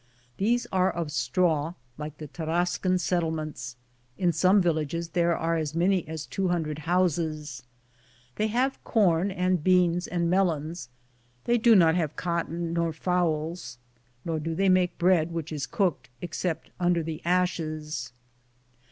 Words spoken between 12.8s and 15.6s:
fowls, nor do they make bread which